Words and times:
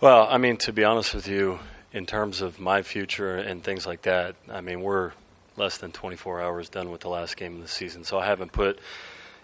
Well, 0.00 0.28
I 0.30 0.38
mean, 0.38 0.58
to 0.58 0.72
be 0.72 0.84
honest 0.84 1.12
with 1.12 1.26
you, 1.26 1.58
in 1.92 2.06
terms 2.06 2.40
of 2.40 2.60
my 2.60 2.82
future 2.82 3.34
and 3.34 3.64
things 3.64 3.84
like 3.84 4.02
that, 4.02 4.36
I 4.48 4.60
mean, 4.60 4.82
we're 4.82 5.10
less 5.56 5.78
than 5.78 5.90
24 5.90 6.40
hours 6.40 6.68
done 6.68 6.92
with 6.92 7.00
the 7.00 7.08
last 7.08 7.36
game 7.36 7.56
of 7.56 7.62
the 7.62 7.68
season, 7.68 8.04
so 8.04 8.16
I 8.16 8.26
haven't 8.26 8.52
put 8.52 8.78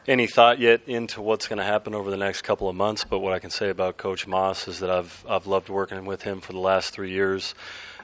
any 0.06 0.28
thought 0.28 0.60
yet 0.60 0.82
into 0.86 1.20
what's 1.20 1.48
going 1.48 1.58
to 1.58 1.64
happen 1.64 1.92
over 1.92 2.08
the 2.08 2.16
next 2.16 2.42
couple 2.42 2.68
of 2.68 2.76
months. 2.76 3.02
But 3.02 3.18
what 3.18 3.32
I 3.32 3.40
can 3.40 3.50
say 3.50 3.68
about 3.68 3.96
Coach 3.96 4.28
Maas 4.28 4.68
is 4.68 4.78
that 4.78 4.90
I've 4.90 5.24
I've 5.28 5.48
loved 5.48 5.70
working 5.70 6.04
with 6.04 6.22
him 6.22 6.40
for 6.40 6.52
the 6.52 6.60
last 6.60 6.90
three 6.90 7.10
years. 7.10 7.56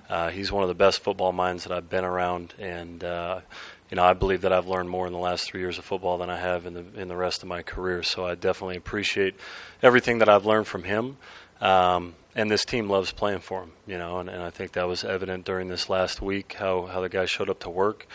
Uh, 0.09 0.31
he's 0.31 0.51
one 0.51 0.65
of 0.65 0.69
the 0.69 0.75
best 0.75 1.05
football 1.05 1.31
minds 1.31 1.63
that 1.63 1.73
I've 1.73 1.89
been 1.89 2.05
around, 2.05 2.55
and 2.59 3.05
uh, 3.05 3.43
you 3.91 3.95
know 3.95 4.03
I 4.03 4.15
believe 4.15 4.41
that 4.41 4.53
I've 4.53 4.67
learned 4.67 4.91
more 4.91 5.07
in 5.07 5.13
the 5.13 5.21
last 5.21 5.45
three 5.45 5.61
years 5.61 5.79
of 5.79 5.85
football 5.85 6.19
than 6.19 6.31
I 6.31 6.41
have 6.41 6.67
in 6.67 6.75
the 6.75 6.85
in 7.01 7.07
the 7.07 7.17
rest 7.17 7.45
of 7.45 7.49
my 7.49 7.63
career. 7.63 8.03
So 8.03 8.27
I 8.27 8.35
definitely 8.35 8.77
appreciate 8.77 9.37
everything 9.85 10.19
that 10.19 10.29
I've 10.29 10.47
learned 10.47 10.67
from 10.67 10.83
him. 10.83 11.17
Um, 11.61 12.15
and 12.35 12.51
this 12.51 12.65
team 12.65 12.89
loves 12.89 13.13
playing 13.13 13.41
for 13.41 13.63
him, 13.63 13.73
you 13.87 13.99
know, 13.99 14.19
and, 14.19 14.31
and 14.31 14.43
I 14.43 14.51
think 14.51 14.73
that 14.73 14.87
was 14.87 15.05
evident 15.05 15.45
during 15.45 15.69
this 15.69 15.89
last 15.89 16.23
week 16.23 16.57
how, 16.59 16.87
how 16.87 17.01
the 17.01 17.09
guys 17.09 17.29
showed 17.29 17.51
up 17.51 17.61
to 17.61 17.71
work 17.71 18.07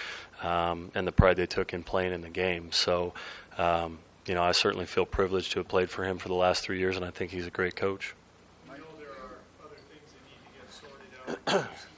um, 0.42 0.92
and 0.96 1.06
the 1.06 1.12
pride 1.12 1.38
they 1.38 1.46
took 1.46 1.74
in 1.74 1.84
playing 1.84 2.14
in 2.14 2.22
the 2.22 2.30
game. 2.30 2.72
So, 2.72 3.14
um, 3.58 4.00
you 4.26 4.34
know, 4.34 4.42
I 4.42 4.52
certainly 4.54 4.86
feel 4.86 5.06
privileged 5.06 5.52
to 5.52 5.60
have 5.60 5.68
played 5.68 5.90
for 5.90 6.06
him 6.06 6.18
for 6.18 6.30
the 6.30 6.34
last 6.34 6.64
three 6.64 6.80
years, 6.80 6.96
and 6.96 7.06
I 7.06 7.12
think 7.12 7.32
he's 7.32 7.46
a 7.46 7.52
great 7.52 7.76
coach. 7.76 8.16
I 8.68 8.78
know 8.78 8.84
there 8.98 9.10
are 9.10 9.38
other 9.64 9.76
things 9.92 10.14
that 10.14 10.24
need 10.26 10.42
to 10.46 11.54
get 11.54 11.54
sorted 11.54 11.66
out. 11.66 11.70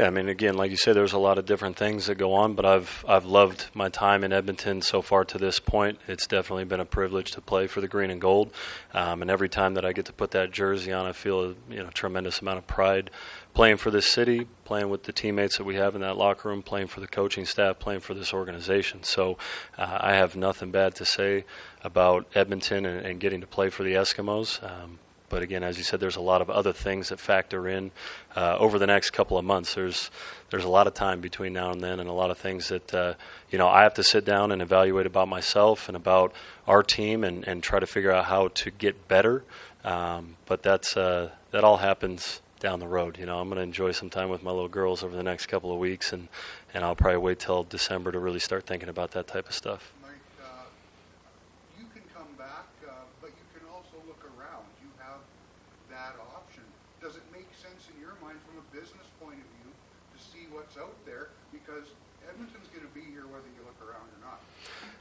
Yeah, 0.00 0.06
I 0.06 0.10
mean, 0.10 0.30
again, 0.30 0.54
like 0.54 0.70
you 0.70 0.78
said, 0.78 0.96
there's 0.96 1.12
a 1.12 1.18
lot 1.18 1.36
of 1.36 1.44
different 1.44 1.76
things 1.76 2.06
that 2.06 2.14
go 2.14 2.32
on, 2.32 2.54
but 2.54 2.64
I've 2.64 3.04
I've 3.06 3.26
loved 3.26 3.66
my 3.74 3.90
time 3.90 4.24
in 4.24 4.32
Edmonton 4.32 4.80
so 4.80 5.02
far 5.02 5.26
to 5.26 5.36
this 5.36 5.58
point. 5.58 5.98
It's 6.08 6.26
definitely 6.26 6.64
been 6.64 6.80
a 6.80 6.86
privilege 6.86 7.32
to 7.32 7.42
play 7.42 7.66
for 7.66 7.82
the 7.82 7.86
green 7.86 8.10
and 8.10 8.18
gold, 8.18 8.50
um, 8.94 9.20
and 9.20 9.30
every 9.30 9.50
time 9.50 9.74
that 9.74 9.84
I 9.84 9.92
get 9.92 10.06
to 10.06 10.14
put 10.14 10.30
that 10.30 10.52
jersey 10.52 10.90
on, 10.90 11.04
I 11.04 11.12
feel 11.12 11.50
a 11.50 11.54
you 11.68 11.82
know 11.82 11.90
tremendous 11.92 12.40
amount 12.40 12.56
of 12.56 12.66
pride 12.66 13.10
playing 13.52 13.76
for 13.76 13.90
this 13.90 14.10
city, 14.10 14.46
playing 14.64 14.88
with 14.88 15.02
the 15.02 15.12
teammates 15.12 15.58
that 15.58 15.64
we 15.64 15.74
have 15.74 15.94
in 15.94 16.00
that 16.00 16.16
locker 16.16 16.48
room, 16.48 16.62
playing 16.62 16.86
for 16.86 17.00
the 17.00 17.06
coaching 17.06 17.44
staff, 17.44 17.78
playing 17.78 18.00
for 18.00 18.14
this 18.14 18.32
organization. 18.32 19.02
So 19.02 19.36
uh, 19.76 19.98
I 20.00 20.14
have 20.14 20.34
nothing 20.34 20.70
bad 20.70 20.94
to 20.94 21.04
say 21.04 21.44
about 21.84 22.26
Edmonton 22.34 22.86
and, 22.86 23.04
and 23.04 23.20
getting 23.20 23.42
to 23.42 23.46
play 23.46 23.68
for 23.68 23.82
the 23.82 23.92
Eskimos. 23.92 24.64
Um, 24.64 24.98
but 25.30 25.42
again, 25.42 25.62
as 25.62 25.78
you 25.78 25.84
said, 25.84 26.00
there's 26.00 26.16
a 26.16 26.20
lot 26.20 26.42
of 26.42 26.50
other 26.50 26.74
things 26.74 27.08
that 27.08 27.18
factor 27.18 27.66
in 27.66 27.92
uh, 28.36 28.58
over 28.58 28.78
the 28.78 28.86
next 28.86 29.10
couple 29.10 29.38
of 29.38 29.44
months. 29.44 29.74
There's 29.74 30.10
there's 30.50 30.64
a 30.64 30.68
lot 30.68 30.86
of 30.86 30.92
time 30.92 31.20
between 31.20 31.54
now 31.54 31.70
and 31.70 31.80
then, 31.80 32.00
and 32.00 32.10
a 32.10 32.12
lot 32.12 32.30
of 32.30 32.36
things 32.36 32.68
that 32.68 32.92
uh, 32.92 33.14
you 33.48 33.56
know 33.56 33.68
I 33.68 33.84
have 33.84 33.94
to 33.94 34.02
sit 34.02 34.26
down 34.26 34.52
and 34.52 34.60
evaluate 34.60 35.06
about 35.06 35.28
myself 35.28 35.88
and 35.88 35.96
about 35.96 36.34
our 36.66 36.82
team, 36.82 37.24
and, 37.24 37.46
and 37.48 37.62
try 37.62 37.78
to 37.78 37.86
figure 37.86 38.12
out 38.12 38.26
how 38.26 38.48
to 38.48 38.70
get 38.70 39.08
better. 39.08 39.44
Um, 39.84 40.36
but 40.44 40.62
that's 40.62 40.96
uh, 40.96 41.30
that 41.52 41.64
all 41.64 41.78
happens 41.78 42.42
down 42.58 42.80
the 42.80 42.88
road. 42.88 43.16
You 43.16 43.26
know, 43.26 43.38
I'm 43.40 43.48
going 43.48 43.56
to 43.56 43.62
enjoy 43.62 43.92
some 43.92 44.10
time 44.10 44.28
with 44.28 44.42
my 44.42 44.50
little 44.50 44.68
girls 44.68 45.02
over 45.02 45.16
the 45.16 45.22
next 45.22 45.46
couple 45.46 45.72
of 45.72 45.78
weeks, 45.78 46.12
and 46.12 46.28
and 46.74 46.84
I'll 46.84 46.96
probably 46.96 47.18
wait 47.18 47.38
till 47.38 47.62
December 47.62 48.12
to 48.12 48.18
really 48.18 48.40
start 48.40 48.66
thinking 48.66 48.88
about 48.88 49.12
that 49.12 49.28
type 49.28 49.48
of 49.48 49.54
stuff. 49.54 49.92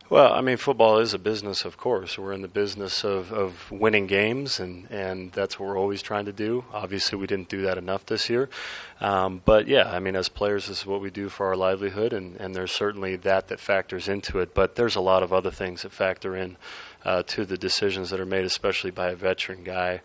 Well, 0.09 0.33
I 0.33 0.41
mean, 0.41 0.57
football 0.57 0.97
is 0.97 1.13
a 1.13 1.19
business, 1.19 1.65
of 1.65 1.77
course. 1.77 2.17
We're 2.17 2.33
in 2.33 2.41
the 2.41 2.47
business 2.47 3.03
of, 3.03 3.31
of 3.31 3.69
winning 3.69 4.07
games, 4.07 4.59
and, 4.59 4.89
and 4.89 5.31
that's 5.33 5.59
what 5.59 5.69
we're 5.69 5.77
always 5.77 6.01
trying 6.01 6.25
to 6.25 6.33
do. 6.33 6.65
Obviously, 6.73 7.19
we 7.19 7.27
didn't 7.27 7.47
do 7.47 7.61
that 7.61 7.77
enough 7.77 8.07
this 8.07 8.27
year. 8.27 8.49
Um, 8.99 9.43
but 9.45 9.67
yeah, 9.67 9.91
I 9.91 9.99
mean, 9.99 10.15
as 10.15 10.27
players, 10.27 10.67
this 10.67 10.79
is 10.79 10.85
what 10.87 10.99
we 10.99 11.11
do 11.11 11.29
for 11.29 11.45
our 11.45 11.55
livelihood, 11.55 12.11
and, 12.11 12.37
and 12.37 12.55
there's 12.55 12.71
certainly 12.71 13.17
that 13.17 13.49
that 13.49 13.59
factors 13.59 14.07
into 14.07 14.39
it. 14.39 14.55
But 14.55 14.75
there's 14.75 14.95
a 14.95 15.01
lot 15.01 15.21
of 15.21 15.31
other 15.31 15.51
things 15.51 15.83
that 15.83 15.91
factor 15.91 16.35
in 16.35 16.57
uh, 17.05 17.21
to 17.27 17.45
the 17.45 17.57
decisions 17.57 18.09
that 18.09 18.19
are 18.19 18.25
made, 18.25 18.45
especially 18.45 18.89
by 18.89 19.09
a 19.09 19.15
veteran 19.15 19.63
guy. 19.63 20.01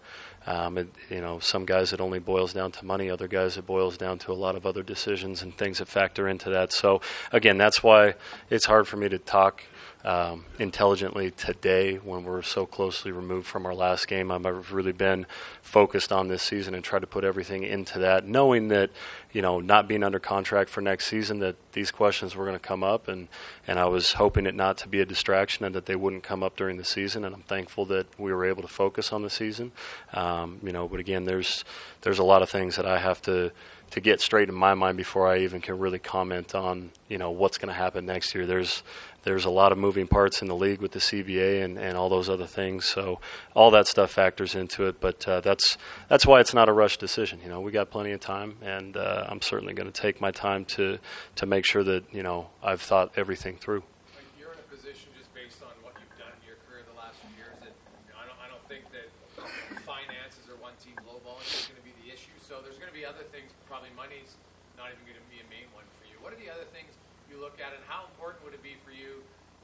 Um, 0.47 0.79
it, 0.79 0.89
you 1.09 1.21
know, 1.21 1.39
some 1.39 1.65
guys 1.65 1.93
it 1.93 2.01
only 2.01 2.19
boils 2.19 2.53
down 2.53 2.73
to 2.73 2.85
money. 2.85 3.09
Other 3.09 3.29
guys 3.29 3.57
it 3.57 3.67
boils 3.67 3.97
down 3.97 4.19
to 4.21 4.33
a 4.33 4.35
lot 4.35 4.57
of 4.57 4.67
other 4.67 4.83
decisions 4.83 5.43
and 5.43 5.57
things 5.57 5.79
that 5.79 5.89
factor 5.89 6.29
into 6.29 6.51
that. 6.51 6.73
So 6.73 7.01
again, 7.33 7.57
that's 7.57 7.83
why 7.83 8.15
it's 8.51 8.67
hard 8.67 8.87
for 8.87 8.97
me 8.97 9.09
to 9.09 9.19
talk 9.19 9.63
um, 10.05 10.45
intelligently 10.59 11.31
today 11.31 11.97
when 11.97 12.25
we're 12.25 12.43
so 12.43 12.67
closely 12.67 13.11
removed 13.11 13.47
from 13.47 13.65
our 13.65 13.75
last 13.75 14.07
game. 14.07 14.31
I've 14.31 14.73
really 14.73 14.93
been 14.93 15.25
focused 15.63 16.13
on 16.13 16.29
this 16.29 16.43
season 16.43 16.75
and 16.75 16.85
tried 16.85 17.01
to 17.01 17.07
put 17.07 17.25
everything 17.25 17.63
into 17.63 17.99
that, 18.01 18.27
knowing 18.27 18.69
that 18.69 18.91
you 19.35 19.43
know 19.43 19.61
not 19.61 19.87
being 19.87 20.03
under 20.03 20.19
contract 20.19 20.71
for 20.71 20.81
next 20.81 21.07
season 21.07 21.41
that 21.41 21.57
these 21.73 21.91
questions 21.91 22.35
were 22.35 22.47
going 22.47 22.57
to 22.57 22.67
come 22.67 22.83
up, 22.83 23.09
and 23.09 23.29
and 23.67 23.79
I 23.79 23.85
was 23.85 24.13
hoping 24.13 24.47
it 24.47 24.55
not 24.55 24.79
to 24.79 24.89
be 24.89 25.01
a 25.01 25.05
distraction 25.05 25.67
and 25.67 25.75
that 25.75 25.85
they 25.85 25.97
wouldn't 25.97 26.23
come 26.23 26.43
up 26.43 26.57
during 26.57 26.79
the 26.79 26.85
season. 26.85 27.25
And 27.25 27.35
I'm 27.35 27.43
thankful 27.43 27.85
that 27.87 28.07
we 28.19 28.33
were 28.33 28.47
able 28.47 28.63
to 28.63 28.69
focus 28.69 29.13
on 29.13 29.23
the 29.23 29.31
season. 29.31 29.73
Um, 30.15 30.61
you 30.63 30.73
know, 30.73 30.89
but 30.89 31.01
again, 31.01 31.25
there's 31.25 31.65
there's 32.03 32.21
a 32.21 32.25
lot 32.25 32.41
of 32.41 32.49
things 32.49 32.77
that 32.77 32.87
I 32.87 32.99
have 32.99 33.21
to 33.23 33.51
to 33.91 34.01
get 34.01 34.21
straight 34.21 34.49
in 34.49 34.55
my 34.55 34.75
mind 34.75 34.97
before 34.97 35.29
I 35.29 35.39
even 35.39 35.61
can 35.61 35.79
really 35.79 35.99
comment 35.99 36.55
on 36.55 36.91
you 37.09 37.19
know 37.19 37.31
what's 37.31 37.59
going 37.59 37.69
to 37.69 37.75
happen 37.75 38.07
next 38.07 38.35
year. 38.35 38.47
There's 38.47 38.83
there's 39.25 39.45
a 39.45 39.51
lot 39.51 39.73
of 39.73 39.79
moving 39.79 40.07
parts 40.07 40.43
in 40.43 40.49
the 40.49 40.55
league 40.55 40.81
with 40.81 40.93
the 40.93 40.99
CBA 40.99 41.65
and, 41.65 41.79
and 41.79 41.97
all 41.97 42.09
those 42.09 42.29
other 42.29 42.47
things. 42.47 42.85
So 42.87 43.21
all 43.55 43.71
that 43.71 43.87
stuff 43.87 44.11
factors 44.11 44.55
into 44.55 44.87
it. 44.87 45.01
But 45.01 45.27
uh, 45.27 45.41
that's 45.41 45.79
that's 46.09 46.27
why 46.27 46.41
it's 46.41 46.55
not 46.55 46.69
a 46.69 46.73
rush 46.73 46.99
decision. 46.99 47.41
You 47.43 47.49
know, 47.49 47.61
we 47.61 47.73
got 47.73 47.91
plenty 47.91 48.13
of 48.13 48.21
time, 48.21 48.57
and 48.63 48.97
uh, 48.97 49.27
I'm 49.29 49.41
certainly 49.41 49.75
going 49.75 49.91
to 49.91 50.01
take 50.01 50.21
my 50.21 50.31
time 50.31 50.65
to 50.77 50.99
to 51.37 51.47
make 51.47 51.65
sure 51.67 51.83
that 51.85 52.05
you 52.13 52.23
know 52.23 52.49
I've 52.63 52.83
thought 52.83 53.13
everything 53.17 53.57
through. 53.57 53.83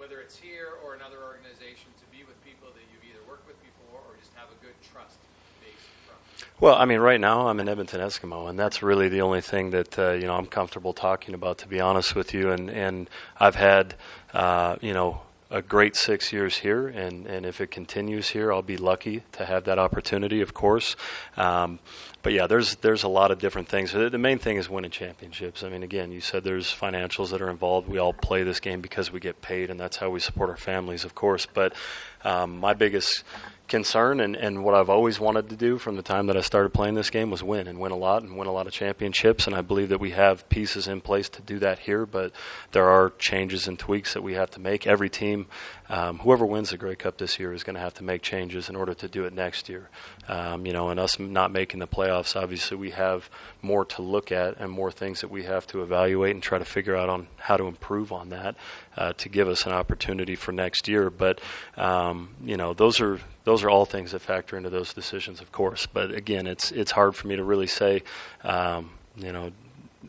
Whether 0.01 0.23
it's 0.23 0.37
here 0.37 0.71
or 0.83 0.95
another 0.95 1.19
organization, 1.23 1.93
to 2.01 2.07
be 2.11 2.25
with 2.25 2.43
people 2.43 2.69
that 2.73 2.81
you've 2.91 3.05
either 3.05 3.23
worked 3.29 3.47
with 3.47 3.57
before 3.61 4.01
or 4.01 4.17
just 4.19 4.33
have 4.35 4.49
a 4.49 4.65
good 4.65 4.75
trust 4.91 5.19
base 5.61 5.87
from? 6.07 6.17
Well, 6.59 6.75
I 6.75 6.87
mean, 6.87 7.01
right 7.01 7.21
now 7.21 7.49
I'm 7.49 7.61
an 7.61 7.69
Edmonton 7.69 8.01
Eskimo, 8.01 8.49
and 8.49 8.59
that's 8.59 8.83
really 8.83 9.11
the 9.11 9.21
only 9.21 9.43
thing 9.43 9.71
that 9.71 9.99
uh, 9.99 10.13
you 10.13 10.27
know 10.27 10.35
I'm 10.35 10.47
comfortable 10.47 10.95
talking 10.95 11.35
about. 11.35 11.59
To 11.59 11.69
be 11.69 11.81
honest 11.81 12.17
with 12.17 12.33
you, 12.33 12.51
and 12.51 12.71
and 12.71 13.11
I've 13.39 13.57
had 13.57 13.95
uh, 14.33 14.77
you 14.81 14.95
know 14.95 15.21
a 15.51 15.61
great 15.61 15.97
six 15.97 16.33
years 16.33 16.59
here, 16.59 16.87
and, 16.87 17.27
and 17.27 17.45
if 17.45 17.61
it 17.61 17.73
continues 17.73 18.31
here, 18.31 18.53
I'll 18.53 18.63
be 18.63 18.77
lucky 18.77 19.25
to 19.33 19.45
have 19.45 19.65
that 19.65 19.79
opportunity, 19.79 20.41
of 20.41 20.55
course. 20.55 20.95
Um, 21.37 21.81
but 22.23 22.33
yeah, 22.33 22.47
there's 22.47 22.77
there's 22.77 23.03
a 23.03 23.09
lot 23.09 23.31
of 23.31 23.39
different 23.39 23.69
things. 23.69 23.93
The 23.93 24.11
main 24.19 24.39
thing 24.39 24.59
is 24.59 24.69
winning 24.69 24.91
championships. 24.91 25.65
I 25.65 25.69
mean, 25.69 25.83
again, 25.83 26.13
you 26.13 26.21
said 26.21 26.45
there's 26.45 26.73
financials 26.73 27.31
that 27.31 27.43
are 27.43 27.51
involved. 27.51 27.89
We 27.89 27.99
all 27.99 28.13
play 28.13 28.43
this 28.43 28.61
game 28.61 28.81
because 28.81 29.11
we 29.11 29.19
get 29.19 29.43
paid, 29.43 29.71
and 29.71 29.81
that's 29.81 29.97
how 29.97 30.11
we 30.11 30.21
support 30.21 30.51
our 30.51 30.57
families, 30.57 31.05
of 31.05 31.15
course. 31.15 31.47
But 31.47 31.75
um, 32.23 32.59
my 32.59 32.75
biggest 32.75 33.25
concern 33.71 34.21
and, 34.21 34.37
and 34.37 34.63
what 34.63 34.75
I've 34.75 34.91
always 34.91 35.19
wanted 35.19 35.49
to 35.49 35.57
do 35.57 35.79
from 35.79 35.97
the 35.97 36.03
time 36.03 36.27
that 36.27 36.37
I 36.37 36.43
started 36.43 36.75
playing 36.75 36.97
this 36.97 37.09
game 37.09 37.31
was 37.31 37.43
win 37.43 37.67
and 37.67 37.79
win 37.79 37.93
a 37.93 37.97
lot 37.97 38.23
and 38.23 38.37
win 38.37 38.49
a 38.49 38.53
lot 38.53 38.67
of 38.67 38.73
championships. 38.73 39.47
And 39.47 39.57
I 39.57 39.63
believe 39.63 39.89
that 39.89 40.01
we 40.01 40.11
have 40.11 40.47
pieces 40.49 40.87
in 40.87 41.01
place 41.01 41.29
to 41.31 41.41
do 41.41 41.59
that 41.61 41.79
here, 41.79 42.05
but 42.05 42.33
there 42.73 42.89
are 42.89 43.11
changes 43.19 43.67
and 43.67 43.79
tweaks 43.79 44.13
that 44.13 44.23
we 44.23 44.35
have 44.35 44.51
to 44.51 44.61
make. 44.61 44.87
Every 44.87 45.09
team, 45.09 45.47
um, 45.89 46.19
whoever 46.19 46.45
wins 46.45 46.71
the 46.71 46.77
Grey 46.77 46.97
Cup 46.97 47.17
this 47.17 47.39
year, 47.39 47.55
is 47.55 47.63
going 47.63 47.75
to 47.75 47.81
have 47.81 47.95
to 47.95 48.05
make 48.05 48.23
changes 48.23 48.69
in 48.69 48.77
order 48.77 48.93
to 48.93 49.09
do 49.09 49.25
it 49.25 49.33
next 49.33 49.69
year. 49.69 49.89
Um, 50.29 50.67
you 50.67 50.73
know, 50.73 50.91
and 50.91 51.01
us 51.01 51.19
not 51.19 51.51
making 51.53 51.81
the 51.81 51.87
playoffs, 51.87 52.37
obviously, 52.37 52.77
we 52.77 52.91
have 52.91 53.31
more 53.63 53.85
to 53.85 54.03
look 54.03 54.33
at 54.33 54.59
and 54.59 54.71
more 54.71 54.91
things 54.91 55.21
that 55.21 55.31
we 55.31 55.45
have 55.45 55.67
to 55.69 55.83
evaluate 55.83 56.35
and 56.35 56.43
try 56.43 56.59
to 56.59 56.65
figure 56.65 56.97
out 56.97 57.09
on 57.09 57.29
how 57.37 57.57
to 57.57 57.65
improve 57.65 58.13
on 58.13 58.29
that 58.31 58.57
uh, 58.97 59.13
to 59.15 59.29
give 59.29 59.49
us 59.49 59.65
an 59.65 59.73
opportunity 59.73 60.35
for 60.35 60.53
next 60.53 60.89
year. 60.89 61.09
But 61.09 61.41
um, 61.77 62.31
you 62.45 62.57
know, 62.57 62.75
those 62.75 63.01
are 63.01 63.21
those 63.45 63.63
are 63.63 63.71
all 63.71 63.85
things 63.85 64.13
that 64.13 64.21
factor 64.21 64.57
into 64.57 64.71
those 64.71 64.93
decisions, 64.93 65.41
of 65.41 65.53
course. 65.53 65.87
But 65.87 66.13
again, 66.13 66.47
it's 66.47 66.71
it's 66.73 66.93
hard 66.93 67.15
for 67.17 67.27
me 67.27 67.37
to 67.37 67.45
really 67.45 67.67
say. 67.67 68.03
Um, 68.45 68.91
you 69.17 69.33
know, 69.33 69.53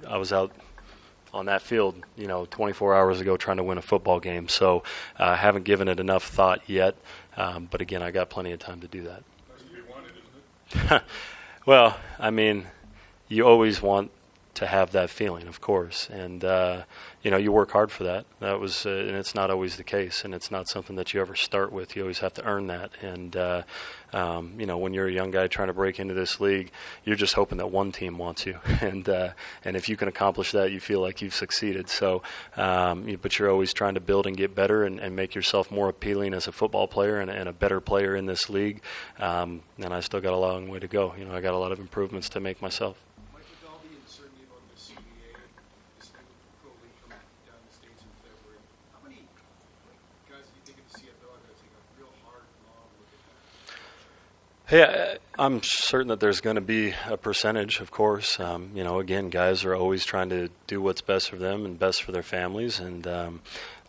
I 0.07 0.17
was 0.17 0.31
out 0.33 0.51
on 1.33 1.45
that 1.45 1.61
field, 1.61 1.95
you 2.17 2.27
know, 2.27 2.45
24 2.49 2.95
hours 2.95 3.21
ago 3.21 3.37
trying 3.37 3.57
to 3.57 3.63
win 3.63 3.77
a 3.77 3.81
football 3.81 4.19
game. 4.19 4.47
So 4.47 4.83
uh, 5.19 5.25
I 5.25 5.35
haven't 5.35 5.63
given 5.63 5.87
it 5.87 5.99
enough 5.99 6.25
thought 6.25 6.61
yet. 6.67 6.95
Um, 7.37 7.67
but 7.71 7.81
again, 7.81 8.01
I 8.01 8.11
got 8.11 8.29
plenty 8.29 8.51
of 8.51 8.59
time 8.59 8.81
to 8.81 8.87
do 8.87 9.03
that. 9.03 9.23
Wanted, 9.89 11.01
well, 11.65 11.97
I 12.19 12.31
mean, 12.31 12.67
you 13.29 13.47
always 13.47 13.81
want 13.81 14.11
to 14.53 14.67
have 14.67 14.91
that 14.91 15.09
feeling, 15.09 15.47
of 15.47 15.61
course, 15.61 16.09
and 16.09 16.43
uh, 16.43 16.83
you 17.23 17.31
know 17.31 17.37
you 17.37 17.51
work 17.51 17.71
hard 17.71 17.91
for 17.91 18.03
that. 18.03 18.25
That 18.39 18.59
was, 18.59 18.85
uh, 18.85 18.89
and 18.89 19.11
it's 19.11 19.33
not 19.33 19.49
always 19.49 19.77
the 19.77 19.83
case, 19.83 20.23
and 20.25 20.33
it's 20.33 20.51
not 20.51 20.67
something 20.67 20.95
that 20.97 21.13
you 21.13 21.21
ever 21.21 21.35
start 21.35 21.71
with. 21.71 21.95
You 21.95 22.03
always 22.03 22.19
have 22.19 22.33
to 22.35 22.45
earn 22.45 22.67
that, 22.67 22.91
and 23.01 23.35
uh, 23.35 23.63
um, 24.13 24.53
you 24.57 24.65
know 24.65 24.77
when 24.77 24.93
you're 24.93 25.07
a 25.07 25.11
young 25.11 25.31
guy 25.31 25.47
trying 25.47 25.67
to 25.67 25.73
break 25.73 25.99
into 25.99 26.13
this 26.13 26.39
league, 26.39 26.71
you're 27.05 27.15
just 27.15 27.33
hoping 27.33 27.57
that 27.59 27.71
one 27.71 27.91
team 27.91 28.17
wants 28.17 28.45
you, 28.45 28.59
and 28.81 29.07
uh, 29.07 29.29
and 29.63 29.77
if 29.77 29.87
you 29.87 29.95
can 29.97 30.07
accomplish 30.07 30.51
that, 30.51 30.71
you 30.71 30.79
feel 30.79 30.99
like 30.99 31.21
you've 31.21 31.33
succeeded. 31.35 31.89
So, 31.89 32.23
um, 32.57 33.07
you, 33.07 33.17
but 33.17 33.39
you're 33.39 33.49
always 33.49 33.73
trying 33.73 33.93
to 33.95 34.01
build 34.01 34.27
and 34.27 34.35
get 34.35 34.53
better 34.53 34.83
and, 34.83 34.99
and 34.99 35.15
make 35.15 35.35
yourself 35.35 35.71
more 35.71 35.89
appealing 35.89 36.33
as 36.33 36.47
a 36.47 36.51
football 36.51 36.87
player 36.87 37.19
and, 37.19 37.29
and 37.31 37.47
a 37.47 37.53
better 37.53 37.79
player 37.79 38.15
in 38.15 38.25
this 38.25 38.49
league. 38.49 38.81
Um, 39.19 39.61
and 39.79 39.93
I 39.93 39.99
still 40.01 40.21
got 40.21 40.33
a 40.33 40.37
long 40.37 40.69
way 40.69 40.79
to 40.79 40.87
go. 40.87 41.13
You 41.17 41.25
know, 41.25 41.33
I 41.33 41.41
got 41.41 41.53
a 41.53 41.57
lot 41.57 41.71
of 41.71 41.79
improvements 41.79 42.29
to 42.29 42.39
make 42.39 42.61
myself. 42.61 42.97
Mike, 43.33 43.43
with 43.49 43.69
all 43.69 43.79
the 43.81 43.95
uncertainty 43.95 44.43
about 44.45 44.61
the 44.69 44.77
CBA, 44.79 45.33
this 45.99 46.11
new 46.13 46.25
pro 46.61 46.71
league 46.81 46.97
coming 47.01 47.21
down 47.47 47.59
the 47.65 47.73
states 47.73 48.01
in 48.01 48.11
February, 48.21 48.61
how 48.93 49.01
many 49.03 49.21
like, 49.87 50.01
guys 50.29 50.45
do 50.49 50.53
you 50.57 50.63
think 50.65 50.77
in 50.81 50.85
the 50.89 50.95
CFL 50.99 51.29
are 51.29 51.41
going 51.41 51.53
to 51.53 51.61
take 51.61 51.73
a 51.73 51.83
real 51.97 52.13
hard, 52.25 52.45
long 52.65 52.89
look 52.97 53.11
at 53.13 53.21
that? 53.25 53.39
Hey, 54.71 55.17
I'm 55.37 55.59
certain 55.63 56.07
that 56.07 56.21
there's 56.21 56.39
going 56.39 56.55
to 56.55 56.61
be 56.61 56.93
a 57.09 57.17
percentage, 57.17 57.81
of 57.81 57.91
course. 57.91 58.39
Um, 58.39 58.71
you 58.73 58.85
know, 58.85 58.99
again, 58.99 59.29
guys 59.29 59.65
are 59.65 59.75
always 59.75 60.05
trying 60.05 60.29
to 60.29 60.47
do 60.65 60.81
what's 60.81 61.01
best 61.01 61.29
for 61.29 61.35
them 61.35 61.65
and 61.65 61.77
best 61.77 62.03
for 62.03 62.13
their 62.13 62.23
families. 62.23 62.79
And 62.79 63.05
um, 63.05 63.41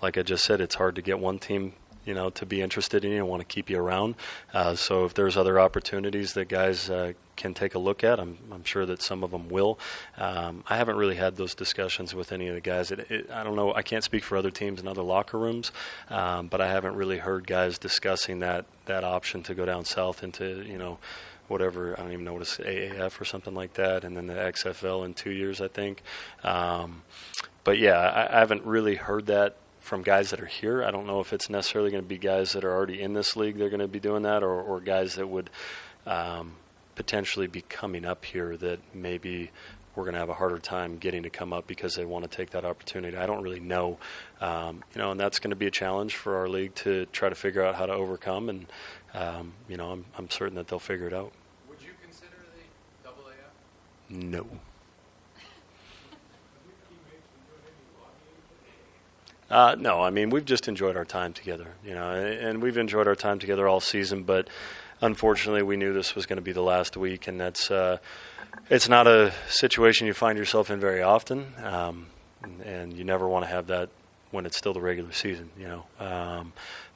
like 0.03 0.19
I 0.19 0.23
just 0.23 0.43
said, 0.43 0.61
it's 0.61 0.75
hard 0.75 0.97
to 0.97 1.01
get 1.01 1.21
one 1.21 1.39
team, 1.39 1.75
you 2.05 2.15
know, 2.15 2.31
to 2.31 2.47
be 2.47 2.61
interested 2.61 3.05
in 3.05 3.13
you 3.13 3.19
and 3.19 3.29
want 3.29 3.41
to 3.41 3.47
keep 3.47 3.71
you 3.71 3.79
around. 3.79 4.15
Uh, 4.53 4.75
so 4.75 5.05
if 5.05 5.15
there's 5.15 5.37
other 5.37 5.61
opportunities 5.61 6.35
that 6.35 6.49
guys 6.49 6.91
uh, 6.91 7.13
can 7.37 7.55
take 7.55 7.75
a 7.75 7.79
look 7.79 8.05
at, 8.05 8.19
I'm, 8.19 8.39
I'm 8.51 8.65
sure 8.65 8.87
that 8.87 9.03
some 9.03 9.23
of 9.23 9.31
them 9.31 9.49
will. 9.49 9.79
Um, 10.17 10.65
I 10.69 10.77
haven't 10.77 10.97
really 10.97 11.17
had 11.17 11.37
those 11.37 11.55
discussions 11.55 12.15
with 12.15 12.33
any 12.33 12.49
of 12.49 12.55
the 12.55 12.61
guys. 12.61 12.91
It, 12.91 13.11
it, 13.11 13.31
I 13.31 13.43
don't 13.43 13.57
know. 13.57 13.75
I 13.75 13.83
can't 13.83 14.05
speak 14.05 14.25
for 14.25 14.37
other 14.37 14.51
teams 14.51 14.81
and 14.81 14.89
other 14.89 15.03
locker 15.03 15.39
rooms, 15.39 15.73
um, 16.11 16.49
but 16.49 16.61
I 16.61 16.69
haven't 16.69 16.97
really 16.97 17.19
heard 17.19 17.47
guys 17.47 17.79
discussing 17.79 18.41
that 18.41 18.67
that 18.87 19.05
option 19.05 19.45
to 19.45 19.55
go 19.55 19.65
down 19.65 19.85
south 19.85 20.25
into 20.25 20.65
you 20.67 20.77
know 20.77 20.99
whatever 21.49 21.95
I 21.99 22.03
don't 22.03 22.13
even 22.13 22.25
know 22.25 22.33
what 22.33 22.43
it's 22.43 22.57
AAF 22.57 23.21
or 23.21 23.25
something 23.25 23.55
like 23.55 23.75
that, 23.75 24.05
and 24.05 24.17
then 24.17 24.27
the 24.27 24.35
XFL 24.35 25.05
in 25.05 25.15
two 25.15 25.31
years, 25.31 25.61
I 25.61 25.69
think. 25.69 26.03
Um, 26.43 27.03
but 27.65 27.79
yeah, 27.79 27.99
I, 27.99 28.37
I 28.37 28.39
haven't 28.41 28.65
really 28.65 28.97
heard 28.97 29.27
that 29.27 29.57
from 29.83 30.03
guys 30.03 30.31
that 30.31 30.41
are 30.41 30.47
here. 30.47 30.83
I 30.85 30.91
don't 30.91 31.07
know 31.07 31.21
if 31.21 31.33
it's 31.33 31.51
necessarily 31.51 31.91
going 31.91 32.05
to 32.05 32.09
be 32.09 32.17
guys 32.17 32.53
that 32.53 32.65
are 32.65 32.73
already 32.73 33.03
in 33.03 33.13
this 33.13 33.37
league. 33.37 33.59
They're 33.59 33.69
going 33.69 33.81
to 33.81 33.89
be 33.89 34.01
doing 34.01 34.23
that, 34.23 34.43
or, 34.43 34.63
or 34.63 34.81
guys 34.81 35.17
that 35.17 35.29
would 35.29 35.51
um, 36.07 36.55
potentially 36.95 37.49
be 37.49 37.63
coming 37.63 38.05
up 38.05 38.25
here 38.25 38.57
that 38.57 38.79
maybe 38.95 39.51
we're 39.95 40.05
going 40.05 40.15
to 40.15 40.21
have 40.21 40.29
a 40.29 40.35
harder 40.35 40.59
time 40.59 40.99
getting 40.99 41.25
to 41.25 41.31
come 41.31 41.53
up 41.53 41.67
because 41.67 41.97
they 41.97 42.05
want 42.05 42.29
to 42.29 42.35
take 42.35 42.51
that 42.51 42.65
opportunity. 42.65 43.17
I 43.17 43.27
don't 43.27 43.43
really 43.43 43.61
know, 43.61 43.99
um, 44.41 44.83
you 44.95 45.03
know, 45.03 45.11
and 45.11 45.21
that's 45.21 45.41
going 45.41 45.51
to 45.51 45.57
be 45.57 45.67
a 45.67 45.71
challenge 45.71 46.17
for 46.17 46.37
our 46.37 46.49
league 46.49 46.75
to 46.77 47.07
try 47.07 47.29
to 47.29 47.35
figure 47.35 47.63
out 47.63 47.75
how 47.75 47.87
to 47.87 47.93
overcome. 47.93 48.49
And 48.49 48.67
um, 49.15 49.53
you 49.69 49.77
know, 49.77 49.91
I'm, 49.91 50.05
I'm 50.17 50.31
certain 50.31 50.55
that 50.55 50.69
they'll 50.69 50.79
figure 50.79 51.09
it 51.09 51.13
out. 51.13 51.33
Would 51.69 51.83
you 51.83 51.91
consider 52.03 52.37
the 52.55 53.09
double 53.09 53.29
AF? 53.29 54.11
No. 54.11 54.47
Uh, 59.53 59.77
no, 59.79 60.01
I 60.01 60.09
mean 60.09 60.31
we've 60.31 60.47
just 60.47 60.67
enjoyed 60.67 60.97
our 60.97 61.05
time 61.05 61.35
together, 61.35 61.67
you 61.85 61.95
know, 61.95 62.11
and 62.11 62.63
we've 62.63 62.79
enjoyed 62.79 63.07
our 63.07 63.15
time 63.15 63.39
together 63.39 63.69
all 63.69 63.81
season. 63.81 64.23
But 64.23 64.49
unfortunately, 65.03 65.63
we 65.63 65.77
knew 65.77 65.93
this 65.93 66.15
was 66.15 66.25
going 66.25 66.39
to 66.39 66.43
be 66.43 66.53
the 66.53 66.63
last 66.63 66.97
week, 66.97 67.29
and 67.29 67.39
that's 67.39 67.71
uh, 67.71 67.99
it's 68.71 68.89
not 68.89 69.07
a 69.07 69.31
situation 69.49 70.07
you 70.07 70.15
find 70.15 70.39
yourself 70.39 70.71
in 70.71 70.81
very 70.81 71.03
often, 71.03 71.53
um, 71.63 72.07
and 72.65 72.95
you 72.95 73.05
never 73.05 73.29
want 73.29 73.45
to 73.45 73.51
have 73.51 73.67
that 73.67 73.91
when 74.31 74.47
it's 74.47 74.57
still 74.57 74.73
the 74.73 74.81
regular 74.81 75.13
season, 75.13 75.51
you 75.59 75.67
know. 75.69 75.85
Um, 76.01 76.55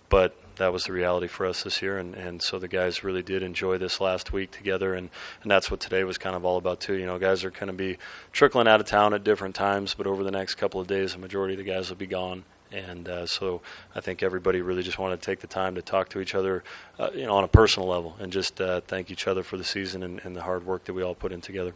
but 0.09 0.35
that 0.57 0.73
was 0.73 0.85
the 0.85 0.93
reality 0.93 1.27
for 1.27 1.47
us 1.47 1.63
this 1.63 1.81
year, 1.83 1.99
and, 1.99 2.15
and 2.15 2.43
so 2.43 2.59
the 2.59 2.69
guys 2.69 3.05
really 3.05 3.23
did 3.23 3.43
enjoy 3.43 3.79
this 3.79 4.01
last 4.01 4.33
week 4.33 4.51
together, 4.51 4.95
and, 4.95 5.11
and 5.43 5.51
that's 5.51 5.71
what 5.71 5.81
today 5.81 6.05
was 6.05 6.19
kind 6.19 6.37
of 6.37 6.45
all 6.45 6.57
about 6.57 6.81
too. 6.81 6.95
You 6.95 7.07
know, 7.07 7.19
guys 7.19 7.45
are 7.45 7.51
going 7.51 7.69
to 7.69 7.73
be 7.73 7.99
trickling 8.33 8.69
out 8.69 8.81
of 8.81 8.87
town 8.87 9.15
at 9.15 9.25
different 9.25 9.55
times, 9.55 9.95
but 9.95 10.07
over 10.07 10.25
the 10.25 10.31
next 10.31 10.57
couple 10.57 10.81
of 10.81 10.87
days, 10.87 11.13
the 11.13 11.19
majority 11.19 11.55
of 11.55 11.59
the 11.59 11.65
guys 11.65 11.89
will 11.89 11.97
be 11.97 12.07
gone, 12.07 12.45
and 12.73 13.09
uh, 13.09 13.27
so 13.27 13.61
I 13.95 14.01
think 14.01 14.23
everybody 14.23 14.61
really 14.61 14.83
just 14.83 14.99
wanted 14.99 15.21
to 15.21 15.27
take 15.27 15.41
the 15.41 15.47
time 15.47 15.75
to 15.77 15.83
talk 15.83 16.09
to 16.11 16.21
each 16.21 16.35
other, 16.35 16.65
uh, 16.99 17.11
you 17.15 17.27
know, 17.27 17.37
on 17.37 17.45
a 17.45 17.49
personal 17.49 17.89
level, 17.89 18.17
and 18.19 18.33
just 18.33 18.61
uh, 18.61 18.81
thank 18.83 19.11
each 19.11 19.27
other 19.27 19.43
for 19.43 19.57
the 19.57 19.65
season 19.65 20.03
and, 20.03 20.21
and 20.25 20.35
the 20.35 20.43
hard 20.43 20.67
work 20.67 20.85
that 20.85 20.93
we 20.95 21.03
all 21.03 21.15
put 21.15 21.33
in 21.33 21.41
together. 21.41 21.75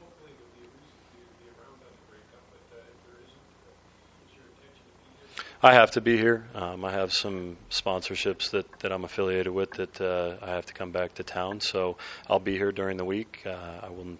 Hopefully 0.00 0.32
there'll 0.36 0.52
be 0.58 0.66
a 0.66 0.72
reason 0.74 0.90
for 1.06 1.16
you 1.18 1.24
to 1.24 1.36
be 1.38 1.48
around 1.54 1.78
on 1.78 1.92
the 1.92 2.04
breakup, 2.10 2.42
but 2.50 2.64
uh, 2.74 2.82
if 2.82 2.98
there 3.06 3.20
isn't, 3.22 3.36
uh, 3.62 4.24
it's 4.26 4.34
your 4.34 4.44
intention 4.50 4.84
to 4.84 4.92
be 4.98 5.44
here. 5.44 5.53
I 5.64 5.72
have 5.72 5.92
to 5.92 6.02
be 6.02 6.18
here. 6.18 6.44
Um, 6.54 6.84
I 6.84 6.92
have 6.92 7.10
some 7.10 7.56
sponsorships 7.70 8.50
that, 8.50 8.70
that 8.80 8.92
I'm 8.92 9.02
affiliated 9.02 9.50
with 9.50 9.70
that 9.70 9.98
uh, 9.98 10.34
I 10.42 10.50
have 10.50 10.66
to 10.66 10.74
come 10.74 10.90
back 10.90 11.14
to 11.14 11.22
town, 11.22 11.60
so 11.62 11.96
I'll 12.28 12.38
be 12.38 12.58
here 12.58 12.70
during 12.70 12.98
the 12.98 13.04
week. 13.06 13.40
Uh, 13.46 13.80
I 13.82 13.88
will 13.88 14.18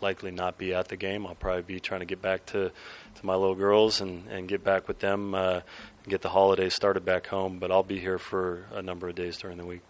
likely 0.00 0.30
not 0.30 0.56
be 0.56 0.72
at 0.72 0.86
the 0.86 0.96
game. 0.96 1.26
I'll 1.26 1.34
probably 1.34 1.62
be 1.62 1.80
trying 1.80 1.98
to 1.98 2.06
get 2.06 2.22
back 2.22 2.46
to, 2.46 2.70
to 2.70 3.26
my 3.26 3.34
little 3.34 3.56
girls 3.56 4.00
and, 4.00 4.28
and 4.28 4.46
get 4.46 4.62
back 4.62 4.86
with 4.86 5.00
them, 5.00 5.34
uh, 5.34 5.62
and 6.04 6.06
get 6.06 6.22
the 6.22 6.28
holidays 6.28 6.76
started 6.76 7.04
back 7.04 7.26
home. 7.26 7.58
But 7.58 7.72
I'll 7.72 7.82
be 7.82 7.98
here 7.98 8.18
for 8.18 8.64
a 8.72 8.80
number 8.80 9.08
of 9.08 9.16
days 9.16 9.36
during 9.36 9.58
the 9.58 9.66
week. 9.66 9.82